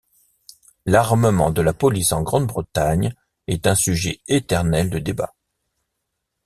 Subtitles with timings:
[0.87, 3.13] L'armement de la police en Grande-Bretagne
[3.45, 5.35] est un sujet éternel de débat.